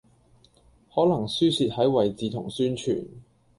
[0.95, 3.05] 可能輸蝕喺位置同宣傳